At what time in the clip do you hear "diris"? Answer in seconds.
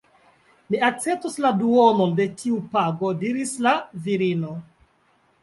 3.21-3.53